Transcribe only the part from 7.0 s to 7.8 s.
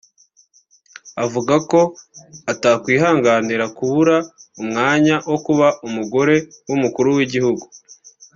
w’igihugu